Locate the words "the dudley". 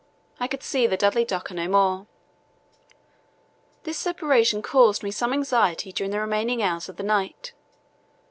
0.87-1.23